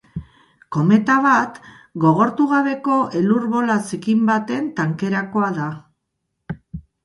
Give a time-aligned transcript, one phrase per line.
[0.77, 1.59] Kometa bat
[2.05, 5.71] gogortu gabeko elur bola zikin baten tankerakoa da.